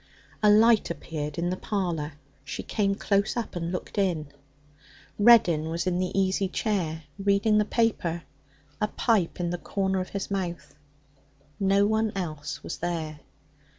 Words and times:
A 0.41 0.49
light 0.49 0.89
appeared 0.89 1.37
in 1.37 1.51
the 1.51 1.55
parlour. 1.55 2.13
She 2.43 2.63
came 2.63 2.95
close 2.95 3.37
up 3.37 3.55
and 3.55 3.71
looked 3.71 3.99
in. 3.99 4.29
Reddin 5.19 5.69
was 5.69 5.85
in 5.85 5.99
the 5.99 6.09
easy 6.19 6.47
chair, 6.47 7.03
reading 7.19 7.59
the 7.59 7.65
paper, 7.65 8.23
a 8.81 8.87
pipe 8.87 9.39
in 9.39 9.51
the 9.51 9.59
corner 9.59 9.99
of 9.99 10.09
his 10.09 10.31
mouth. 10.31 10.73
No 11.59 11.85
one 11.85 12.11
else 12.15 12.63
was 12.63 12.77
there. 12.77 13.19